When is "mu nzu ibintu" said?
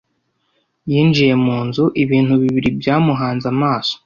1.43-2.33